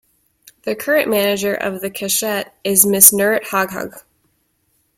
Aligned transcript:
The 0.63 0.75
current 0.75 1.11
manager 1.11 1.53
of 1.53 1.79
the 1.81 1.91
Keshet 1.91 2.49
is 2.63 2.87
Ms. 2.87 3.11
Nurit 3.11 3.43
Haghagh. 3.43 4.01